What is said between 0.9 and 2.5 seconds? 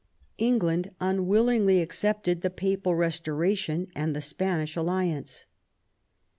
unwillingly accepted the